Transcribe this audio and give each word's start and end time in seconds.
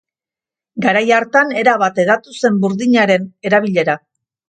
Garai 0.85 1.03
hartan 1.17 1.53
erabat 1.65 2.01
hedatu 2.07 2.37
zen 2.43 2.61
burdinaren 2.67 3.33
erabilera. 3.51 4.01